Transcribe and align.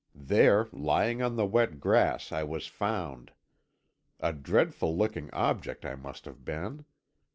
There, 0.15 0.67
lying 0.71 1.21
on 1.21 1.35
the 1.35 1.45
wet 1.45 1.79
grass, 1.79 2.31
I 2.31 2.41
was 2.41 2.65
found. 2.65 3.33
A 4.19 4.33
dreadful 4.33 4.97
looking 4.97 5.29
object 5.31 5.85
I 5.85 5.93
must 5.93 6.25
have 6.25 6.43
been! 6.43 6.85